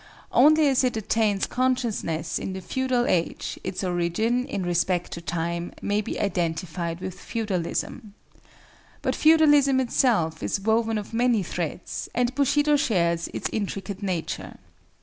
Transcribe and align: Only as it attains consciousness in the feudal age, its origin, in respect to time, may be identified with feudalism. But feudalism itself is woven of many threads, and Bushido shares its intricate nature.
Only 0.31 0.65
as 0.67 0.83
it 0.83 0.97
attains 0.97 1.45
consciousness 1.45 2.39
in 2.39 2.53
the 2.53 2.59
feudal 2.61 3.05
age, 3.05 3.59
its 3.63 3.83
origin, 3.83 4.45
in 4.47 4.63
respect 4.65 5.11
to 5.11 5.21
time, 5.21 5.73
may 5.79 6.01
be 6.01 6.19
identified 6.19 7.01
with 7.01 7.19
feudalism. 7.19 8.15
But 9.03 9.13
feudalism 9.15 9.79
itself 9.79 10.41
is 10.41 10.59
woven 10.59 10.97
of 10.97 11.13
many 11.13 11.43
threads, 11.43 12.09
and 12.15 12.33
Bushido 12.33 12.77
shares 12.77 13.27
its 13.31 13.47
intricate 13.53 14.01
nature. 14.01 14.57